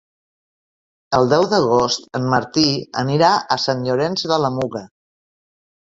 El 1.17 1.29
deu 1.33 1.45
d'agost 1.51 2.09
en 2.19 2.25
Martí 2.33 2.65
anirà 3.05 3.29
a 3.57 3.61
Sant 3.67 3.87
Llorenç 3.89 4.29
de 4.33 4.43
la 4.47 4.55
Muga. 4.61 4.83